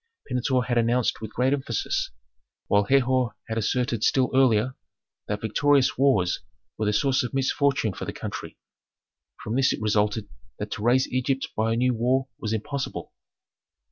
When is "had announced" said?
0.63-1.21